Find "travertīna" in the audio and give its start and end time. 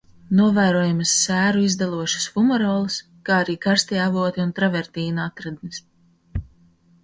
4.63-5.31